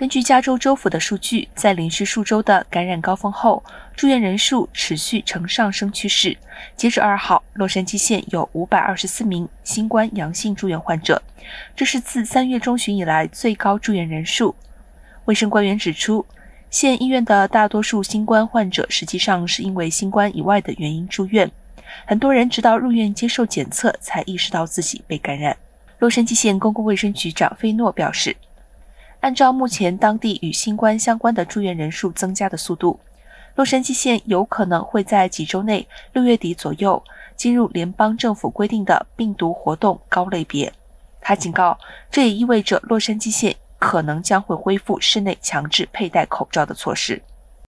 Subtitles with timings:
[0.00, 3.62] 根据加州州府的数据，在连续数周的感染高峰后，
[3.94, 6.34] 住院人数持续呈上升趋势。
[6.74, 11.22] 截至二号，洛杉矶县有五百二十四名新冠阳性住院患者，
[11.76, 14.54] 这是自三月中旬以来最高住院人数。
[15.26, 16.24] 卫生官员指出，
[16.70, 21.50] 县医院的大多数新冠患者实际上是因为新冠以外的原因住院，
[22.06, 25.54] 很多人直到入院接受检测才意识到自己被感染。
[25.98, 28.34] 洛杉矶县公共卫生局长菲诺表示。
[29.20, 32.98] 按照目前当地与新冠相关的住院人数增加的速度，
[33.54, 37.02] 洛杉矶县有可能会在几周内（六月底左右）
[37.36, 40.72] 进入联邦政府规定的病毒活动高类别。
[41.20, 41.78] 他警告，
[42.10, 47.20] 这也意味着洛杉矶县可能将会恢复室内强制佩戴口罩的措施。